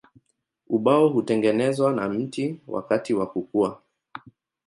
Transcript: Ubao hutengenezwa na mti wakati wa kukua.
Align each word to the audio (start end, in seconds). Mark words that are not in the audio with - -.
Ubao 0.67 1.07
hutengenezwa 1.09 1.93
na 1.93 2.09
mti 2.09 2.59
wakati 2.67 3.13
wa 3.13 3.27
kukua. 3.27 3.81